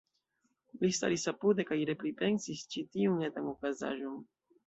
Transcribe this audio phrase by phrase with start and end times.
[0.83, 4.19] Li staris apude, kaj repripensis ĉi tiun etan okazaĵon.